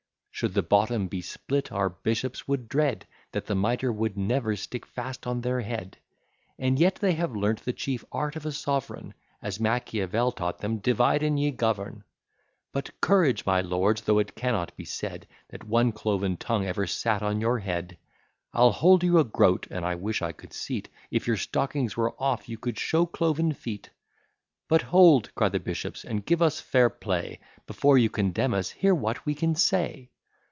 Should 0.33 0.55
the 0.55 0.63
bottom 0.63 1.05
be 1.07 1.21
split, 1.21 1.71
our 1.71 1.87
bishops 1.89 2.47
would 2.47 2.67
dread 2.67 3.05
That 3.31 3.45
the 3.45 3.53
mitre 3.53 3.91
would 3.93 4.17
never 4.17 4.55
stick 4.55 4.87
fast 4.87 5.27
on 5.27 5.41
their 5.41 5.61
head: 5.61 5.97
And 6.57 6.79
yet 6.79 6.95
they 6.95 7.13
have 7.13 7.35
learnt 7.35 7.63
the 7.63 7.73
chief 7.73 8.03
art 8.11 8.35
of 8.35 8.47
a 8.47 8.51
sovereign, 8.51 9.13
As 9.43 9.59
Machiavel 9.59 10.31
taught 10.31 10.57
them, 10.57 10.79
"divide 10.79 11.21
and 11.21 11.39
ye 11.39 11.51
govern." 11.51 12.05
But 12.71 12.99
courage, 13.01 13.45
my 13.45 13.61
lords, 13.61 14.01
though 14.01 14.17
it 14.17 14.33
cannot 14.35 14.75
be 14.75 14.83
said 14.83 15.27
That 15.49 15.65
one 15.67 15.91
cloven 15.91 16.37
tongue 16.37 16.65
ever 16.65 16.87
sat 16.87 17.21
on 17.21 17.39
your 17.39 17.59
head; 17.59 17.99
I'll 18.51 18.71
hold 18.71 19.03
you 19.03 19.19
a 19.19 19.23
groat 19.23 19.67
(and 19.69 19.85
I 19.85 19.93
wish 19.93 20.23
I 20.23 20.31
could 20.31 20.53
see't) 20.53 20.89
If 21.11 21.27
your 21.27 21.37
stockings 21.37 21.95
were 21.95 22.15
off, 22.19 22.49
you 22.49 22.57
could 22.57 22.79
show 22.79 23.05
cloven 23.05 23.51
feet. 23.53 23.91
But 24.67 24.81
hold, 24.81 25.35
cry 25.35 25.49
the 25.49 25.59
bishops, 25.59 26.03
and 26.03 26.25
give 26.25 26.41
us 26.41 26.59
fair 26.59 26.89
play; 26.89 27.39
Before 27.67 27.99
you 27.99 28.09
condemn 28.09 28.55
us, 28.55 28.71
hear 28.71 28.95
what 28.95 29.23
we 29.23 29.35
can 29.35 29.53
say. 29.53 30.07